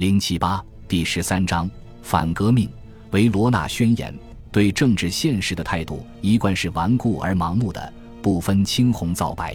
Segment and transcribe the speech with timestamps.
[0.00, 2.66] 零七八第十三章反革命
[3.10, 4.18] 维罗纳宣言
[4.50, 7.92] 对政治现实的态度一贯是顽固而盲目的，
[8.22, 9.54] 不分青红皂白。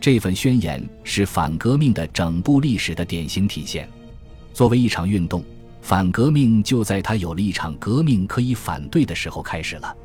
[0.00, 3.88] 这份宣言是反革命的整部历史的典型体现。
[4.52, 5.44] 作为一场运动，
[5.80, 9.96] 反革命就在他有了一场革命可以反对的时候开始了。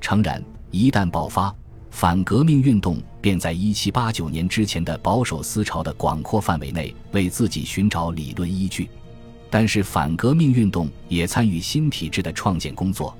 [0.00, 0.42] 诚然，
[0.72, 1.54] 一旦爆发，
[1.92, 8.90] 反革命运动便在一七八九年之前的保守思潮的广阔范围内为自己寻找理论依据。
[9.52, 13.14] 但是反革命运动也参与新体制的创建工作，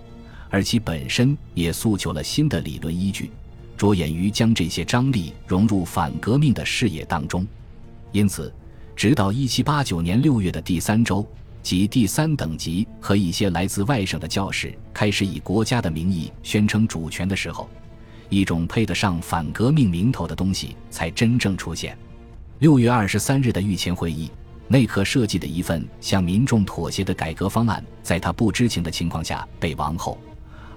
[0.48, 3.30] 而其本身也诉求了新的理论依据，
[3.77, 7.47] 着眼于将这些张力融入反革命的事业当中。
[8.12, 8.51] 因此，
[8.97, 11.23] 直到一七八九年六月的第三周，
[11.62, 17.69] 即第三等级和一些来自外省的教士开始以国家的名义宣称主权的时候，
[18.30, 21.95] 一种配得上反革命名头的东西才真正出现。
[22.61, 24.30] 六月二十三日的御前会议。
[24.73, 30.19] 内阁设计的一份向民众妥协的改革方案，在他不知情的情况下被王后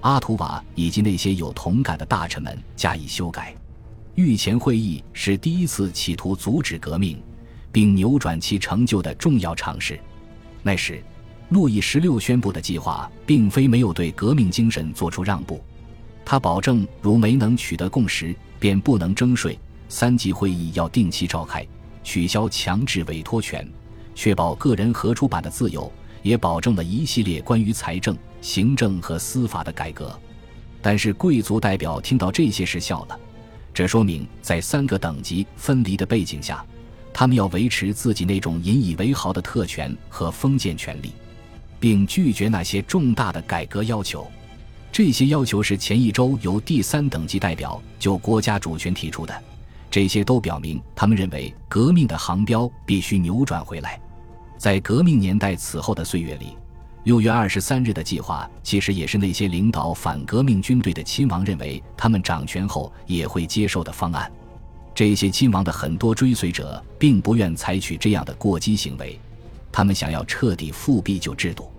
[0.02, 3.56] 阿图瓦以及那些有同感的大臣们加以修改。
[4.16, 7.24] 御前会议是第一次企图阻止革命，
[7.72, 9.98] 并扭转其成就的重要尝试。
[10.62, 11.02] 那时，
[11.48, 15.64] 路易十六宣布的计划并非没有对革命精神做出让步，
[16.26, 19.58] 他保证如没能取得共识，便不能征税。
[19.88, 21.66] 三级会议要定期召开，
[22.04, 23.66] 取消强制委托权。
[24.16, 25.92] 确保个人合出版的自由，
[26.24, 30.18] 也保证了一系列关于财政、行政和司法的改革。
[30.82, 33.20] 但是贵族代表听到这些事笑了，
[33.74, 36.66] 这说明在三个等级分离的背景下，
[37.12, 41.12] 他们要维持自己那种引以为豪的特权和封建权力，
[41.80, 44.26] 并拒绝那些重大的改革要求。
[44.92, 49.44] 这些要求是前一周由第三等级代表就国家主权提出的，
[49.92, 54.00] 这些都表明他们认为革命的航标必须扭转回来。
[54.58, 56.56] 在革命年代此后的岁月里，
[57.04, 64.32] 六月二十三日的计划其实也是那些领导反革命军队的亲王认为他们掌权后也会接受的方案。
[64.94, 69.20] 这些亲王的很多追随者并不愿采取这样的过激行为，
[69.72, 71.70] 他们想要彻底复辟旧制度。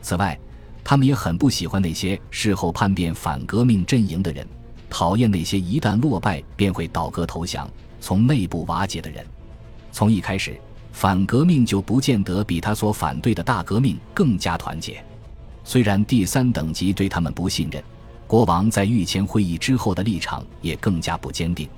[0.00, 0.38] 此外，
[0.82, 4.46] 他们也很不喜欢那些事后叛变反革命阵营的人，
[4.88, 7.70] 讨厌那些一旦落败便会倒戈投降、
[8.00, 9.24] 从内部瓦解的人。
[9.92, 10.58] 从一开始。
[10.94, 15.04] 反革命就不见得比他所反对的大革命更加团结。
[15.64, 17.82] 虽然第三等级对他们不信任，
[18.28, 21.68] 国王在御前会议之后的立场也更加不坚定，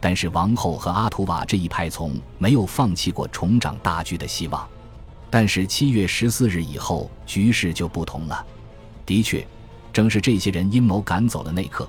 [0.00, 4.66] 但是王后和阿图瓦这一派从没有放弃过重掌大局的希望。
[5.28, 8.46] 但是七月十四日以后，局势就不同了。
[9.04, 9.46] 的确，
[9.92, 11.86] 正是这些人阴谋赶走了内克，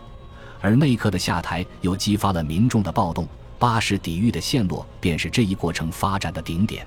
[0.59, 3.25] 而内克的下台又激发了民众的暴动。
[3.57, 6.85] 巴士底狱的陷落便是这一过程发展的顶点，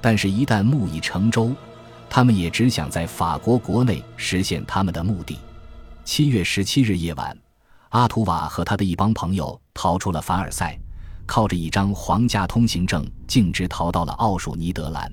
[0.00, 1.52] 但是，一旦木已成舟，
[2.08, 5.38] 他们也只想在法国国内实现他们的目的。
[6.04, 7.36] 七月十七日夜晚，
[7.88, 10.78] 阿图瓦和他的一帮朋友逃出了凡尔赛，
[11.26, 15.10] 靠着一张皇家通行证，径直逃到了奥数尼德兰。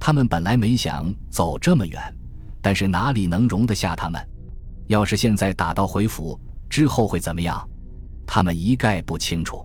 [0.00, 2.02] 他们本来没想走这么远，
[2.60, 4.20] 但是哪里能容得下他们？
[4.88, 6.38] 要是现在打道回府，
[6.68, 7.66] 之后会怎么样？
[8.26, 9.64] 他们一概不清楚。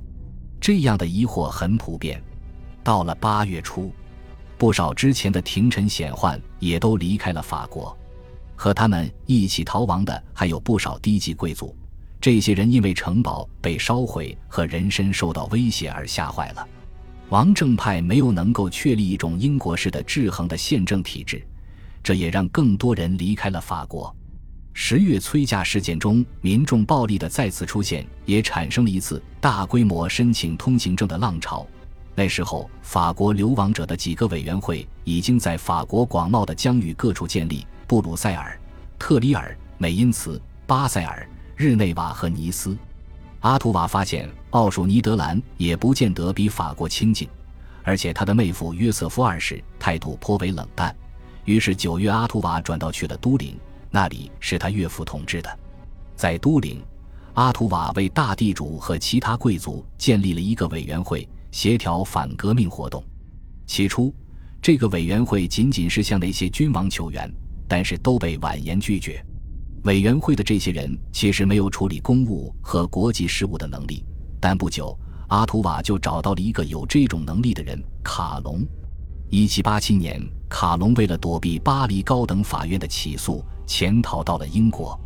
[0.61, 2.21] 这样的疑惑很普遍。
[2.83, 3.91] 到了八月初，
[4.59, 7.97] 不少之前的廷臣显宦也都离开了法国，
[8.55, 11.75] 和他们一起逃亡的还有不少低级贵族。
[12.19, 16.67] 这些人因为城堡被烧毁和人身受到威胁而吓坏了。
[17.29, 21.41] 王政派没有能够确立一种英国式的制衡的宪政体制，
[22.03, 24.15] 这也让更多人离开了法国。
[24.91, 31.65] 十月催嫁事件中，民众暴力的再次出现，也产生了一次大规模申请通行证的浪潮。
[32.13, 38.59] 那时候，法国流亡者的几个委员会已经在法国广袤的疆域各处建立：布鲁塞尔、
[38.99, 41.25] 特里尔、美因茨、巴塞尔、
[41.55, 42.77] 日内瓦和尼斯。
[43.39, 47.29] 阿图瓦发现奥数尼德兰也不见得比法国清静，
[47.83, 50.93] 而且他的妹夫约瑟夫二世态度颇为冷淡。
[51.45, 53.57] 于是九月，阿图瓦转道去了都灵。
[53.93, 55.59] 那里是他岳父统治的，
[56.15, 56.81] 在都灵，
[57.33, 63.03] 阿图瓦为大地主和其他贵族建立了一个委员会，协调反革命活动。
[63.67, 64.13] 起初，
[64.61, 67.29] 这个委员会仅仅是向那些君王求援，
[67.67, 69.21] 但是都被婉言拒绝。
[69.83, 74.05] 委员会的这些人其实没有处理公务和国际事务的能力，
[74.39, 74.97] 但不久，
[75.27, 78.65] 阿图瓦就找到了一个有这种能力的人——卡隆。
[79.29, 83.43] 一七八七年，卡隆为了躲避巴黎高等法院的起诉。
[83.65, 84.99] 潜逃到了英国，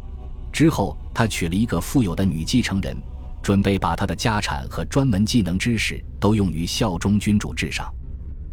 [0.51, 2.95] 之后他娶了一个富有的女继承人，
[3.41, 7.91] 准备把他的家产和专门技能知识都用于效忠君主制上。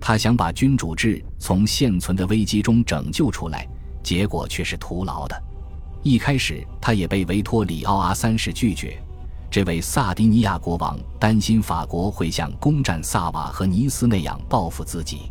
[0.00, 3.69] 他想把君主制从现存的危机中拯救出来，
[4.02, 5.43] 结果却是徒劳的。
[6.02, 9.00] 一开始，他也被维托里奥阿三世拒绝。
[9.48, 15.31] 这位萨迪尼亚国王担心法国会像攻占萨瓦和尼斯那样报复自己。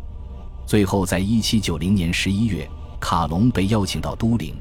[0.64, 2.66] 最后，在一七九零年十一月，
[3.02, 4.54] 卡隆被邀请到都灵。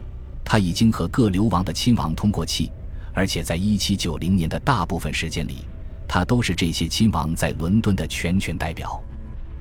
[0.44, 2.72] 他已经和各流亡的亲王通过气，
[3.14, 5.60] 而且在一七九零年的大部分时间里，
[6.08, 9.00] 他都是这些亲王在伦敦的全权代表。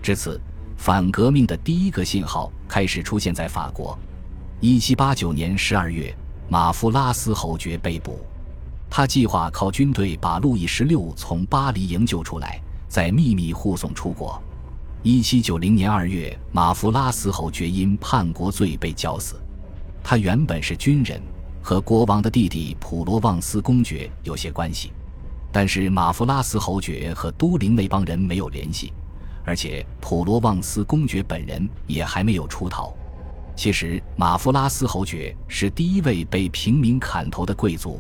[0.03, 0.41] 至此，
[0.79, 3.97] 反革命的第一个信号开始出现在法国。
[4.61, 6.13] 一七八九年十二月，
[6.49, 8.19] 马夫拉斯侯爵被捕，
[8.89, 14.43] 他计划靠军队把路易十六从巴黎营救出来，再秘密护送出国。
[15.03, 19.41] 一七九零年二月，马夫拉斯侯爵因叛国罪被绞死。
[20.05, 21.19] 他原本是军人，
[21.63, 24.93] 和国王的弟弟普罗旺斯公爵有些关系，
[25.51, 28.93] 但是马夫拉斯侯爵和都灵那帮人没有联系。
[29.43, 32.95] 而且普罗旺斯公爵本人也还没有出逃。
[33.57, 37.99] 其实马夫拉斯侯爵是第一位被平民砍头的贵族。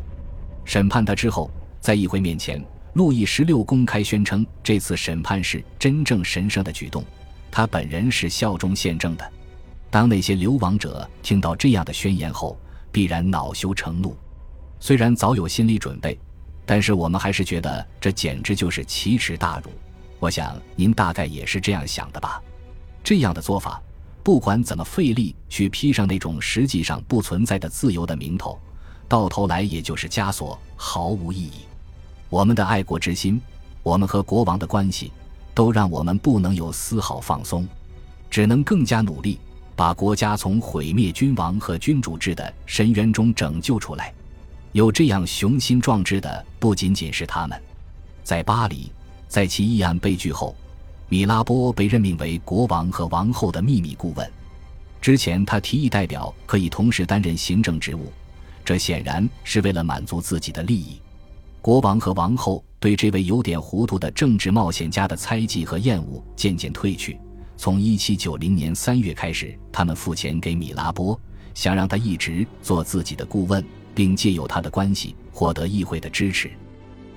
[0.66, 1.50] 审判他之后，
[1.80, 2.62] 在议会面前，
[2.94, 7.04] 路易十六公开宣称这次审判是真正神圣的举动，
[7.50, 9.32] 他本人是效忠宪政的。
[9.90, 12.58] 当那些流亡者听到这样的宣言后，
[12.90, 14.16] 必然恼羞成怒。
[14.80, 16.18] 虽然早有心理准备，
[16.66, 19.70] 但是我们还是觉得这简直就是奇耻大辱。
[20.18, 22.42] 我想您大概也是这样想的吧？
[23.04, 23.80] 这样的做法，
[24.22, 28.58] 不管怎么费力去披上那种实际上不存在的自由的名头，
[29.08, 31.62] 到头来也就是枷锁，毫无意义。
[32.30, 33.40] 我们的爱国之心，
[33.82, 35.12] 我们和国王的关系，
[35.52, 37.66] 都让我们不能有丝毫放松，
[38.30, 39.38] 只能更加努力，
[39.74, 44.14] 把国家从毁灭君王和君主制的深渊中拯救出来。
[44.70, 47.60] 有这样雄心壮志的，不仅仅是他们，
[48.22, 48.90] 在巴黎。
[49.26, 50.56] 在其议案被拒后，
[51.08, 54.28] 米拉波被任命为国王和王后的秘密顾问。
[55.00, 58.12] 之前，他提议代表可以同时担任行政职务，
[58.64, 61.00] 这显然是为了满足自己的利益。
[61.62, 67.18] 国王和王后对这位有点糊涂的政治冒险家的猜忌和厌恶渐渐褪去。
[67.56, 71.18] 从1790年3月开始，他们付钱给米拉波，
[71.54, 73.62] 想让他一直做自己的顾问，
[73.94, 76.50] 并借由他的关系获得议会的支持。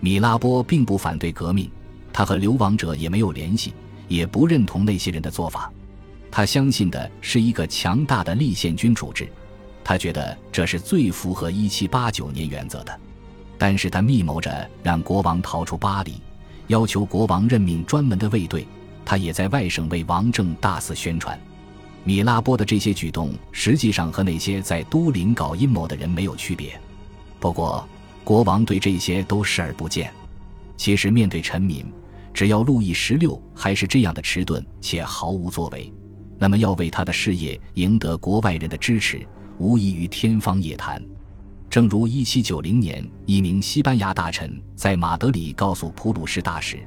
[0.02, 1.72] 米拉波并不反对革命。
[2.12, 3.74] 他和流亡者也没有联系，
[4.10, 5.72] 也不认同那些人的做法。
[6.30, 9.28] 他相信的是一个强大的立宪君主制，
[9.84, 13.00] 他觉得这是最符合1789年原则的。
[13.64, 16.16] 但是他密谋着让国王逃出巴黎，
[16.68, 18.68] 要求国王任命专门的卫队。
[19.06, 21.40] 他也在外省为王政大肆宣传。
[22.04, 26.78] 米拉波的这些举动实际上和那些在都灵搞阴谋的人没有区别。
[27.40, 27.88] 不过，
[28.26, 30.12] 国王对这些都视而不见。
[30.76, 31.86] 其实，面对臣民。
[32.34, 35.90] 只要路易十六还是这样的迟钝且毫无作为，
[36.38, 39.26] 那么要为他的事业赢得国外人的支持，
[39.58, 41.02] 无异于天方夜谭。
[41.74, 46.78] 正如一七九零年，一名西班牙大臣在马德里告诉普鲁士大使，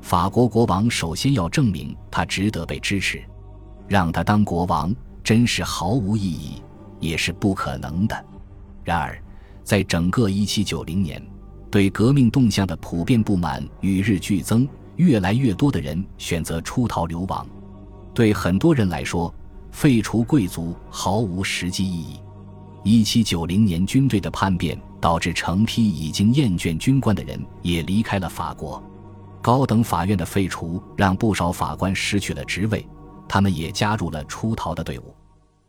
[0.00, 3.22] 法国国王首先要证明他值得被支持，
[3.86, 6.62] 让他当国王真是毫无意义，
[7.00, 8.24] 也是不可能的。
[8.82, 9.22] 然而，
[9.62, 11.22] 在整个一七九零年，
[11.70, 14.66] 对革命动向的普遍不满与日俱增。
[14.96, 17.46] 越来越多的人选择出逃流亡，
[18.14, 19.34] 对很多人来说，
[19.70, 22.18] 废除贵族毫无实际意义。
[22.82, 28.82] 一七九零年军队的叛变导致成批已经厌倦军官的人也离开了法国。
[29.42, 32.86] 高等法院的废除让不少法官失去了职位，
[33.28, 35.14] 他们也加入了出逃的队伍。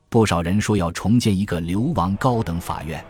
[0.09, 3.03] 不少人说要重建一个流亡高等法院，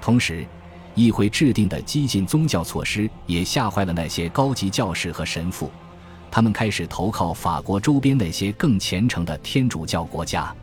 [0.00, 0.46] 同时。
[0.94, 5.70] 议会制定的激进宗教措施也吓坏了那些高级教士和神父，
[6.30, 10.54] 他们开始投靠法国周边那些更虔诚的天主教国家，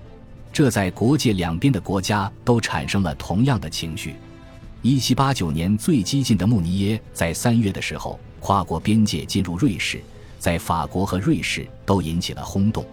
[0.52, 4.16] 这在国界两边的国家都产生了同样的情绪。
[4.82, 10.02] 一七八九年，最激进的穆尼耶在三月的时候跨过边界进入瑞士，
[10.38, 12.86] 在法国和瑞士都引起了轰动。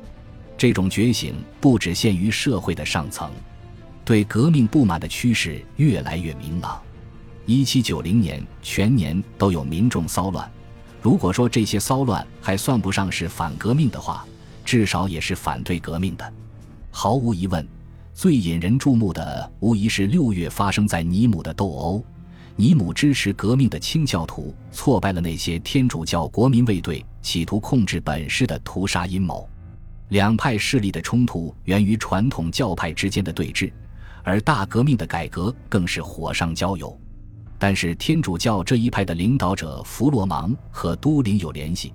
[0.59, 3.31] 这种觉醒不只限于社会的上层，
[4.05, 6.81] 对革命不满的趋势越来越明朗。
[7.45, 10.51] 一七九零年全年都有民众骚乱，
[11.01, 14.27] 如果说这些骚乱还算不上是反革命的话，
[14.65, 16.33] 至少也是反对革命的。
[16.99, 17.69] 毫无疑问，
[18.15, 22.03] 最引人注目的无疑是六月发生在尼姆的斗殴。
[22.57, 29.47] 尼姆支持革命的清教徒挫败了那些天主教国民卫队企图控制本市的屠杀阴谋。
[30.09, 33.71] 两派势力的冲突源于传统教派之间的对峙，
[34.23, 36.99] 而大革命的改革更是火上浇油。
[37.59, 41.93] 但是天主教这一派的领导者弗洛芒和都灵有联系，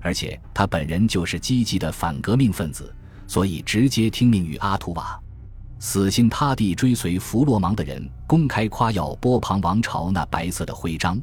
[0.00, 2.90] 而且他本人就是积极的反革命分子，
[3.28, 5.16] 所以直接听命于阿图瓦。
[5.78, 11.16] 死心塌地追随弗洛芒的人公开夸耀波旁王朝那白色的徽章，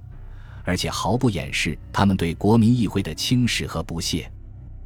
[0.64, 4.32] 而且毫不掩饰他们对国民议会的轻视和不屑。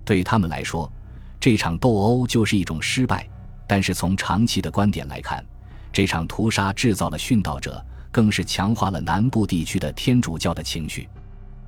[0.03, 0.91] 对他们来说，
[1.39, 3.29] 这场斗殴就是一种失败。
[3.67, 5.45] 但是从长期的观点来看，
[5.93, 11.07] 这场屠杀制造了殉道者，更是强化了南部地区的天主教的情绪。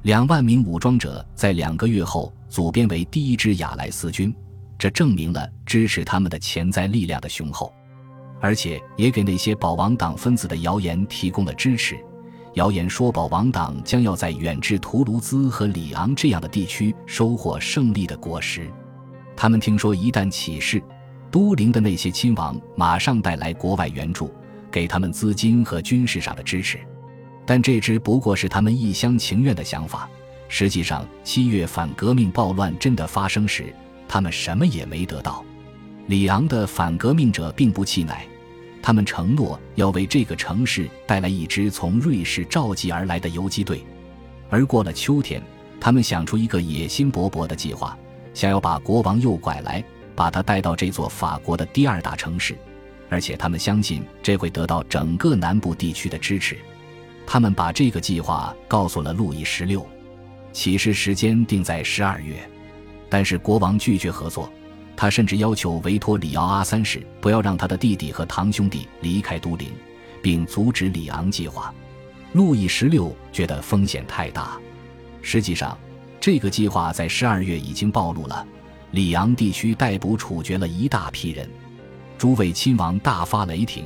[0.01, 4.34] 两万名武装者在两个月后组编为第一支雅莱斯军，
[4.81, 7.71] 这证明了支持他们的潜在力量的雄厚。
[8.39, 11.95] 而且也给那些保王党分子的谣言提供了支持。
[12.55, 18.67] 谣言说保王党将要在远至图卢兹和里昂这样的地区收获胜利的果实。
[19.38, 20.81] 他们听说，一旦起事，
[21.29, 24.33] 都灵的那些亲王马上带来国外援助，
[24.71, 26.79] 给他们资金和军事上的支持。
[27.45, 30.09] 但这只不过是他们一厢情愿的想法。
[30.47, 33.71] 实际上，七月反革命暴乱真的发生时，
[34.12, 35.41] 他们什么也没得到。
[36.08, 38.27] 里昂的反革命者并不气馁。
[38.82, 43.82] 他们承诺要为这个城市带来一支从瑞士召集而来的游击队，
[44.50, 45.41] 而过了秋天，
[45.80, 47.98] 他们想出一个野心勃勃的计划，
[48.34, 49.82] 想要把国王诱拐来，
[50.13, 52.58] 把他带到这座法国的第二大城市，
[53.08, 56.58] 而且他们相信这会得到整个南部地区的支持。
[57.25, 59.88] 他们把这个计划告诉了路易十六，
[60.51, 62.36] 起事时间定在十二月，
[63.12, 64.50] 但是国王拒绝合作。
[64.96, 69.70] 他甚至要求维托里奥阿三世不要让他的弟弟和堂兄弟离开都灵，
[70.22, 71.74] 并阻止里昂计划。
[72.34, 74.58] 路易十六觉得风险太大。
[75.22, 75.77] 实际上，
[76.20, 78.46] 这个计划在十二月已经暴露了。
[78.91, 81.50] 里昂地区逮捕处决了一大批人，
[82.18, 83.86] 诸位亲王大发雷霆，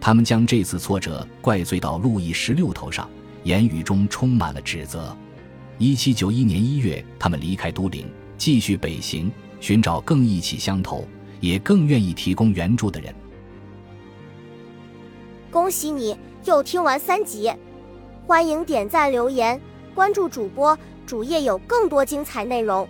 [0.00, 3.08] 他们将这次挫折怪罪到路易十六头上，
[3.44, 5.16] 言语中充满了指责。
[5.78, 8.06] 一七九一年一月，他们离开都灵，
[8.36, 9.30] 继续北行。
[9.58, 11.04] 寻找更意气相投，
[11.40, 13.12] 也更愿意提供援助的人。
[15.50, 17.50] 恭喜你又听完三集，
[18.26, 19.58] 欢迎点赞、留言、
[19.94, 22.86] 关注主播，主页有更多精彩内容。